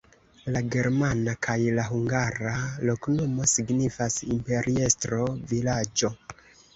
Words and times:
La 0.53 0.59
germana 0.75 1.33
kaj 1.47 1.57
la 1.79 1.83
hungara 1.89 2.53
loknomo 2.89 3.45
signifas: 3.51 4.15
imperiestro-vilaĝo. 4.37 6.11